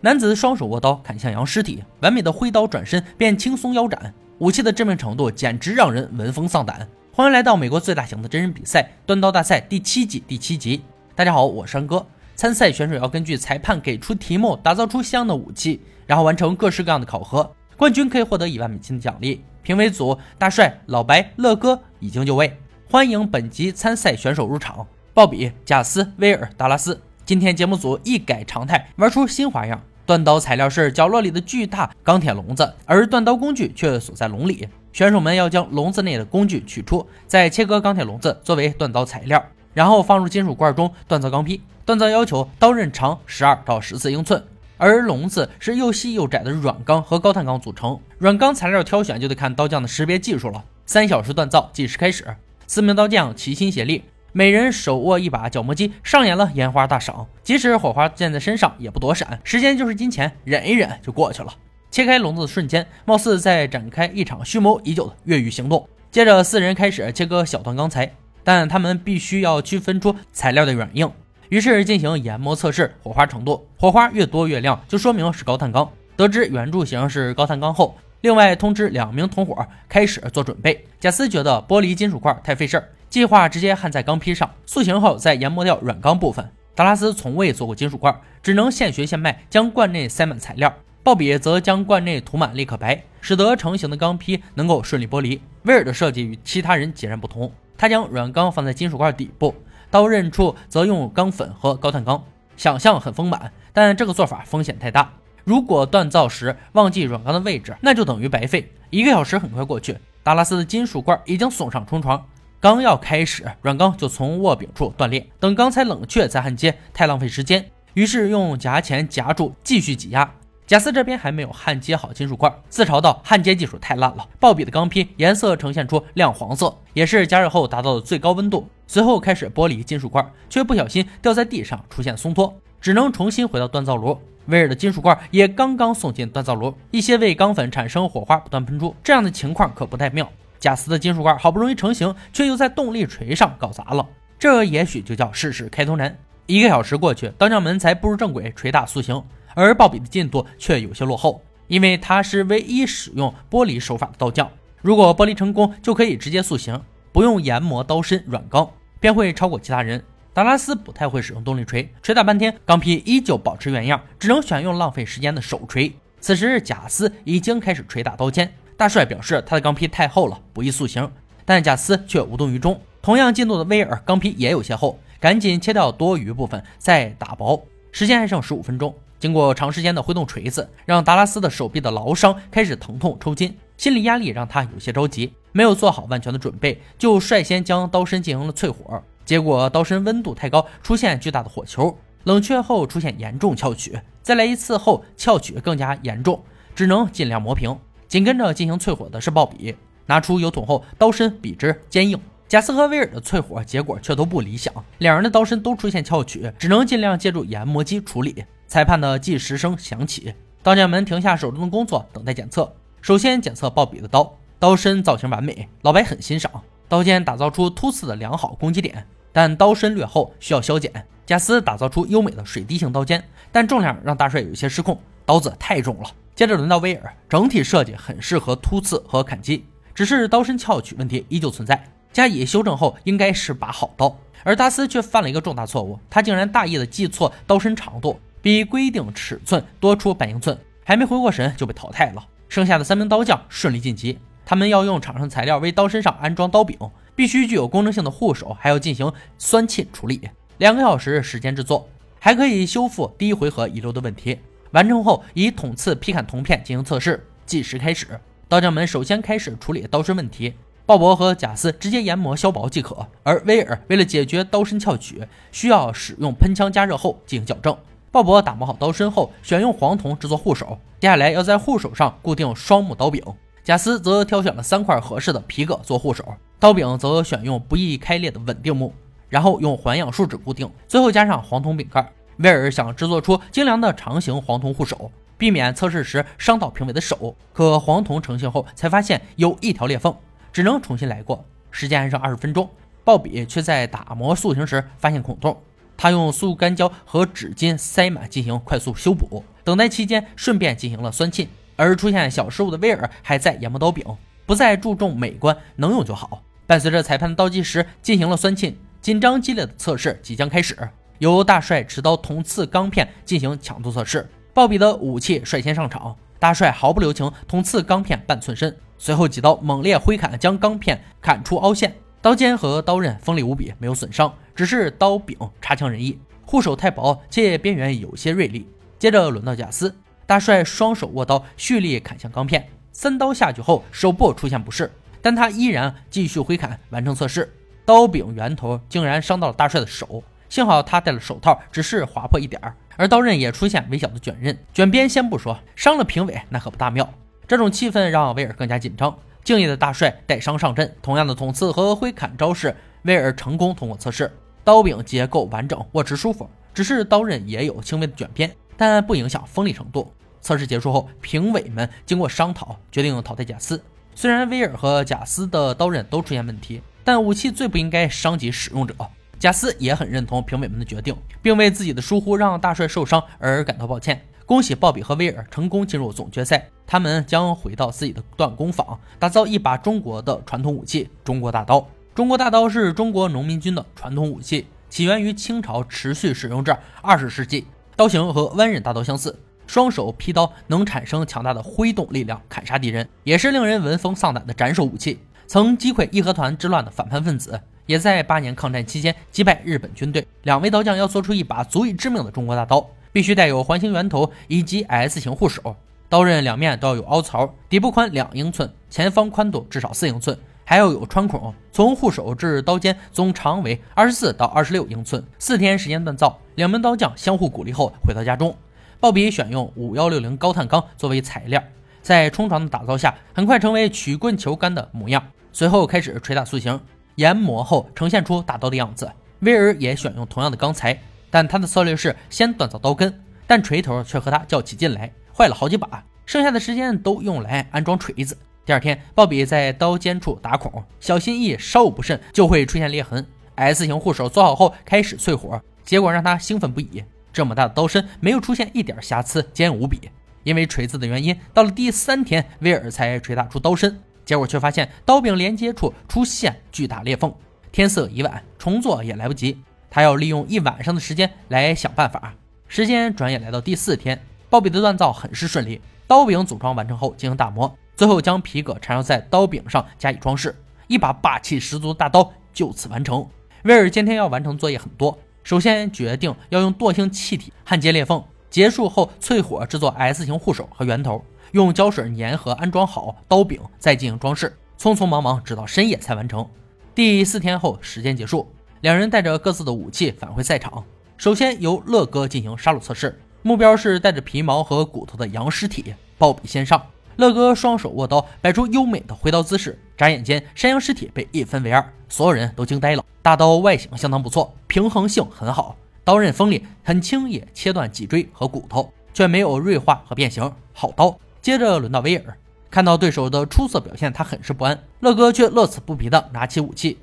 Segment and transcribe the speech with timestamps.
[0.00, 6.86] 男子双手握刀砍向杨尸体，完美的挥刀转身便轻松腰斩，武器的致命程度简直让人闻风丧胆。
[7.12, 10.84] 欢迎来到美国最大型的真人比赛——断刀大赛第七季第七集。
[11.16, 12.06] 大家好，我是山哥。
[12.36, 17.52] 参赛选手要根据裁判给出题目，打造出相应的武器，然后完成各式各样的考核。
[17.76, 19.42] 冠军可以获得一万美金的奖励。
[19.64, 22.56] 评委组大帅、老白、乐哥已经就位，
[22.88, 24.86] 欢迎本集参赛选手入场。
[25.12, 27.00] 鲍比、贾斯、威尔、达拉斯。
[27.26, 29.82] 今天节目组一改常态，玩出新花样。
[30.08, 34.66] 断刀材料是角落里的巨大钢铁笼子，而断刀工具却锁在笼里。
[34.90, 41.60] 选手们要将笼子内的工具取出，再切割钢铁笼子作为锻刀材料，然后放入金属罐中锻造钢坯。
[41.84, 44.42] 锻造要求刀刃长十二到十四英寸，
[44.78, 48.00] 而笼子是又细又窄的软钢和高碳钢组成。
[48.16, 50.64] 软钢材料挑选就得看刀匠的识别技术了。
[50.86, 52.24] 三小时锻造计时开始，
[52.66, 57.26] 四名刀匠齐心协力，每人手握一把角磨机，上演了烟花大赏。
[57.42, 59.40] 即使火花溅在身上，也不躲闪。
[59.42, 61.54] 时间就是金钱，忍一忍就过去了。
[61.90, 65.88] 切开笼子的瞬间，貌似在展开一场蓄谋已久的越狱行动。
[66.10, 68.12] 接着，四人开始切割小段钢材，
[68.44, 71.10] 但他们必须要区分出材料的软硬。
[71.48, 75.90] 于是进行研磨测试火花程度，火花越多越亮，就说明是高碳钢。
[76.14, 80.84] 得知圆柱形是高碳钢后，另外通知两名同伙开始做准备。
[81.00, 86.50] 贾斯觉得玻璃金属块太费事儿，计划直接焊在钢坯上，塑形后再研磨掉软钢部分。
[86.74, 90.72] 达拉斯从未做过金属罐，只能现学现卖，将罐内塞满材料。
[91.02, 95.40] 鲍比则将罐内涂满立可白，使得成型的钢坯能够顺利剥离。
[95.62, 99.54] 威尔的设计与其他人截然不同，他将软钢放在金属罐底部，
[99.90, 102.22] 刀刃处则用钢粉和高碳钢。
[102.56, 105.10] 想象很丰满，但这个做法风险太大。
[105.44, 108.70] 如果锻造时忘记软钢的位置，那就等于白费。
[108.90, 112.22] 一个小时很快过去，达拉斯的金属罐已经送上冲床，
[112.60, 115.24] 刚要开始，软钢就从握柄处断裂。
[115.38, 120.28] 等钢材冷却再焊接，太浪费时间，于是用夹钳夹住，继续挤压。
[120.66, 128.68] 贾斯这边还没有焊接好金属块，自嘲道：“焊接技术太烂了。”鲍比的钢坯颜色呈现出亮黄色，也是加热后达到的最高温度。
[128.88, 134.18] 随后开始剥离金属块，却不小心掉在地上，出现松脱，只能重新回到锻造炉。
[134.46, 140.28] 威尔的金属块也刚刚送进锻造炉，一些为钢粉产生火花不断喷出，这样的情况可不太妙。
[140.58, 144.06] 贾斯的金属块好不容易成型，却又在动力锤上搞砸了，
[144.38, 146.16] 这也许就叫事事开头难。
[146.46, 149.22] 一个小时过去，刀匠们才步入正轨，锤打塑形。
[149.54, 154.48] 而鲍比的进度却有些落后，因为他是唯一使用剥离手法的刀匠。
[154.80, 156.80] 如果剥离成功，就可以直接塑形，
[157.12, 158.70] 不用研磨刀身软钢，
[159.00, 160.02] 便会超过其他人。
[160.32, 165.92] 达拉斯不太会使用动力锤，锤打半天，钢坯依旧保持原样，只能选用浪费时间的手锤。
[166.20, 168.52] 此时，贾斯已经开始锤打刀尖。
[168.78, 171.10] 大帅表示他的钢坯太厚了，不易塑形，
[171.44, 172.80] 但贾斯却无动于衷。
[173.02, 177.60] 同样进度的威尔钢坯也有些厚，赶紧切掉多余部分，再打薄。
[177.90, 178.94] 时间还剩十五分钟。
[179.18, 189.02] 经过长时间的挥动锤子，让达拉斯的手臂的劳伤开始疼痛抽筋，心理压力让他有些着急，没有做好万全的准备，就率先将刀身进行了淬火。
[189.24, 196.40] 结果刀身温度太高，出现巨大的火球，冷却后出现严重翘曲，再来一次后翘曲更加严重，
[196.76, 197.76] 只能尽量磨平。
[198.08, 199.76] 紧跟着进行淬火的是鲍比，
[200.06, 202.18] 拿出油桶后，刀身笔直坚硬。
[202.48, 208.42] 贾斯和威尔的淬火结果却都不理想，两人的刀身都出现翘曲，只能尽量借助研磨机处理。
[208.66, 210.32] 裁判的计时声响起，
[210.62, 212.74] 刀匠们停下手中的工作，等待检测。
[213.02, 216.50] 首先检测鲍比的刀，刀身造型完美，老白很欣赏。
[216.88, 220.90] 刀尖打造出突刺的良好攻击点，但刀身略厚，需要削减。
[221.26, 224.98] 贾斯打造出优美的水滴型刀尖，但重量让大帅有些失控，
[225.28, 226.10] 刀子太重了。
[226.34, 231.84] 接着轮到威尔，整体设计很适合突刺和砍击，只是刀身翘曲问题依旧存在，
[232.14, 234.18] 加以修正后应该是把好刀。
[234.42, 238.18] 而达斯却犯了一个重大错误，他竟然大意的记错刀身长度。
[238.40, 242.24] 比规定尺寸多出半英寸，还没回过神就被淘汰了。
[242.48, 246.78] 剩下的三名刀匠顺利晋级，他们要用场上材料为刀身上安装刀柄，
[247.14, 250.30] 必须具有功能性的护手，还要进行酸沁处理。
[250.56, 251.86] 两个小时时间制作，
[252.18, 254.38] 还可以修复第一回合遗留的问题。
[254.72, 257.26] 完成后，以捅刺劈砍铜片进行测试。
[257.46, 260.54] 计时开始，刀匠们首先开始处理刀身问题。
[260.84, 265.22] 鲍勃和贾斯直接研磨削薄即可，而威尔为了解决刀身翘曲，
[265.52, 267.76] 需要使用喷枪加热后进行矫正。
[268.10, 270.78] 鲍勃打磨好刀身后，选用黄铜制作护手。
[270.98, 273.22] 接下来要在护手上固定双木刀柄。
[273.62, 276.24] 贾斯则挑选了三块合适的皮革做护手，
[276.58, 278.94] 刀柄则选用不易开裂的稳定木，
[279.28, 282.10] 然后用环氧树脂固定，最后加上黄铜柄盖。
[282.38, 287.36] 威尔想制作出精良的长形黄铜护手，避免测试时伤到评委的手。
[287.52, 290.14] 可黄铜成型后，才发现有一条裂缝，
[290.52, 291.44] 只能重新来过。
[291.70, 292.68] 时间还剩二十分钟，
[293.04, 295.56] 鲍比却在打磨塑形时发现孔洞。
[295.96, 301.48] 他用速干胶和纸巾塞满进行快速修补，等待期间顺便进行了酸沁。
[301.74, 304.04] 而出现小失误的威尔还在研磨刀柄，
[304.46, 306.42] 不再注重美观，能用就好。
[306.66, 310.76] 伴随着裁判的倒计时进行了酸沁，紧张激烈的测试即将开始。
[311.18, 316.16] 由大帅持刀捅刺钢片进行强度测试，鲍比的武器率先上场。
[316.38, 321.94] 大帅毫不留情捅刺钢片半寸深，随后几刀猛烈挥砍，将钢片砍出凹陷。
[322.20, 328.68] 刀尖和刀刃锋利无比，没有损伤，只是刀柄差强人意，护手太薄，且边缘有些锐利。
[328.98, 329.94] 接着轮到贾斯。
[330.26, 332.68] 大帅双手握刀，蓄力砍向钢片。
[332.92, 334.92] 三刀下去后，手部出现不适，
[335.22, 337.50] 但他依然继续挥砍，完成测试。
[337.86, 342.74] 刀柄圆头竟然伤到了大帅的手，幸好他戴了手套，只是划破一点儿。
[342.96, 347.08] 而刀刃也出现微小的卷刃，卷边先不说，伤了评委那可不大妙。
[347.46, 349.16] 这种气氛让威尔更加紧张。
[349.44, 354.30] 敬业的大帅带伤上阵，同样的捅刺和挥砍招式，威尔成功通过测试。
[354.64, 360.12] 刀柄结构完整，握持舒服，只是刀刃也有轻微的卷边，但不影响锋利程度。
[360.40, 363.82] 测试结束后，评委们经过商讨，决定淘汰贾斯。
[364.14, 368.94] 虽然威尔和贾斯的刀刃都出现问题，但武器最不应该伤及使用者。
[369.38, 374.20] 贾斯也很认同评委们的决定，并为自己的疏忽让大帅受伤而感到抱歉。
[374.44, 381.86] 恭喜鲍比和威尔成功进入总决赛，他们将回到自己的锻工坊，打造一把中国的传统武器——中国大刀。
[382.14, 387.66] 中国大刀是中国农民军的传统武器，起源于清朝，持续使用至二十世纪。
[387.94, 389.38] 刀型和弯刃大刀相似。
[389.66, 395.18] 双手劈刀能产生强大的挥动力量，砍杀敌人，也是令人闻风丧胆的斩首武器。
[395.46, 400.24] 曾击溃义和团之乱的反叛分子，也在八年抗战期间击败日本军队。
[400.42, 405.74] 两位刀匠要做出一把足以致命的中国大刀，必须带有环形圆头以及 S 型护手，
[406.06, 411.54] 刀刃两面都要有凹槽，底部宽两英寸，前方宽度至少四英寸，还要有穿孔。
[411.72, 415.24] 从护手至刀尖总长为二十四到二十六英寸。
[415.38, 418.54] 四天时间锻造，两名刀匠相互鼓励后回到家中。
[419.00, 421.62] 鲍比选用五幺六零高碳钢作为材料，
[422.02, 425.24] 在冲床的打造下，很快成为曲棍球杆的模样。
[425.52, 426.80] 随后开始捶打塑形，
[427.18, 429.10] 研磨后呈现出大刀的样子。
[429.40, 430.96] 威尔也选用同样的钢材，
[431.30, 433.12] 但他的策略是先锻造刀根，
[433.44, 436.04] 但锤头却和他较起劲来，坏了好几把。
[436.26, 438.38] 剩下的时间都用来安装锤子。
[438.64, 443.26] 第二天，鲍比在刀尖处打孔，小心翼翼，稍有不慎就会出现裂痕。
[443.56, 447.02] S 型护手做好后开始淬火，结果让他兴奋不已。
[447.32, 450.08] 这么大的刀身没有出现一点瑕疵，坚硬无比。
[450.44, 457.32] 因为锤子的原因，到了第三天，威尔才锤打出刀身，结果却发现刀柄连接处出现巨大裂缝。
[457.72, 459.58] 天色已晚，重做也来不及，
[459.88, 462.34] 他要利用一晚上的时间来想办法。
[462.66, 464.20] 时间转眼来到第四天，
[464.50, 470.54] 鲍比的锻造很是顺利，刀柄组装完成后进行打磨，最后将皮革缠绕在刀柄上加以装饰，
[470.88, 473.26] 一把霸气十足的大刀就此完成。
[473.64, 475.18] 威尔今天要完成作业很多。
[475.42, 484.56] 首先决定要用惰性气体焊接裂缝，结束后淬火制作 S 型护手和圆头，用胶水粘合安装好刀柄，再进行装饰。
[484.78, 486.48] 匆匆忙忙直到深夜才完成。
[486.94, 488.50] 第四天后，时间结束，
[488.80, 490.84] 两人带着各自的武器返回赛场。
[491.16, 495.94] 首先由乐哥进行杀戮测试，目标是带着皮毛和骨头的羊尸体。
[496.16, 496.80] 鲍比先上。
[497.16, 499.76] 乐哥双手握刀，摆出优美的挥刀姿势。
[499.96, 503.04] 眨眼间，山羊尸体被一分为二，所有人都惊呆了。
[503.20, 505.74] 大刀外形相当不错，平衡性很好，
[506.04, 510.48] 刀刃锋利，很轻易切断脊椎和骨头，却没有锐化和变形。
[510.72, 511.18] 好刀。
[511.48, 512.36] 接着轮到威尔，
[512.70, 514.78] 看到对手的出色表现，他很是不安。
[515.00, 516.98] 乐哥却乐此不疲的拿起武器。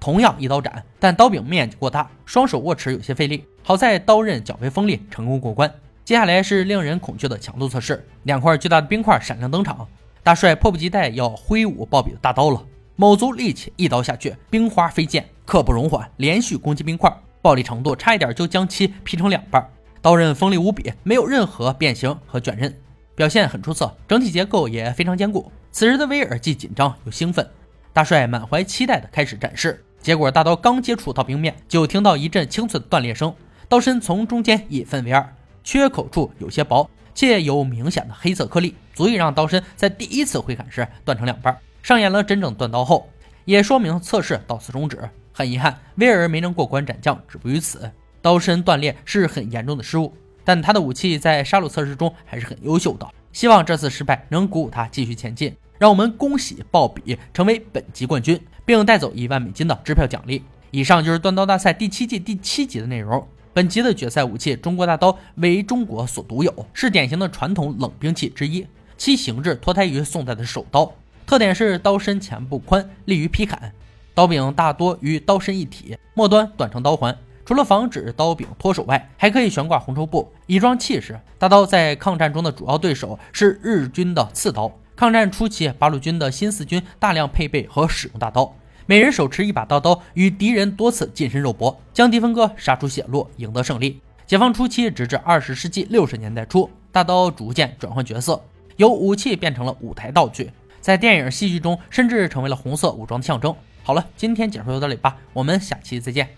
[0.00, 3.44] 同样一刀斩，但刀柄面积过大，双手握持有些费力。
[3.62, 5.72] 好在刀刃较为锋利，成功过关。
[6.04, 9.86] 接下来是令人恐惧的强度测试，两块巨大的冰块闪亮登场。
[10.24, 12.60] 大帅迫不及待要挥舞鲍比的大刀了，
[12.96, 19.64] 卯足力气一刀下去，冰花飞溅，刻不容缓，连续攻击冰块，暴力程度差一点就将其劈成两半。
[20.06, 22.72] 刀刃锋利无比，没有任何变形和卷刃，
[23.16, 25.50] 表现很出色，整体结构也非常坚固。
[25.72, 27.44] 此时的威尔既紧张又兴奋，
[27.92, 29.84] 大帅满怀期待的开始展示。
[30.00, 33.34] 结果大刀刚接触到冰面，就听到一阵清脆的断裂声，
[33.68, 35.34] 刀身从中间一分为二，
[35.64, 41.58] 缺口处有些薄，且有明显的黑色颗粒，足以让刀身在第一次挥砍时断成两半。
[41.82, 43.10] 上演了真正断刀后，
[43.44, 45.00] 也说明测试到此终止。
[45.32, 47.90] 很遗憾，威尔没能过关斩将，止步于此。
[48.26, 53.06] 刀身断裂是很严重的失误，但他的武器在杀戮测试中还是很优秀的。
[53.32, 55.54] 希望这次失败能鼓舞他继续前进。
[55.78, 58.40] 让我们恭喜鲍比成为本集冠军。
[58.64, 60.42] 并带走一万美金的支票奖励。
[60.72, 63.24] 以上就是断刀大赛第七季第七集的内容。
[63.54, 68.66] 本集的决赛武器中国大刀为中国所独有，是典型的传统冷兵器之一。
[68.98, 70.92] 其形制脱胎于宋代的手刀，
[71.26, 73.72] 特点是刀身前部宽，利于劈砍。
[74.14, 77.16] 刀柄大多与刀身一体，末端短成刀环，
[77.46, 81.18] 除了防止刀柄脱手外，还可以悬挂红绸布，以装气势。
[81.38, 84.76] 大刀在抗战中的主要对手是日军的刺刀。
[84.96, 88.52] 抗战初期，八路军的新四军大量配备和使用大刀，
[88.86, 94.00] 每人手持一把大刀，与敌人多次近身肉搏，将敌分割，杀出血路，赢得胜利。
[94.26, 98.42] 解放初期，直至二十世纪六十年代初，大刀逐渐转换角色，
[98.76, 100.50] 由武器变成了舞台道具，
[100.80, 103.54] 在电影、戏剧中甚至成为了红色武装的象征。
[103.84, 106.28] 好了，今天解说到这里吧，我们下期再见。